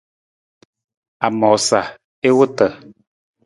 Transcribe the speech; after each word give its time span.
A 1.25 1.27
moosa 1.39 1.81
i 2.27 2.29
wota. 2.37 2.67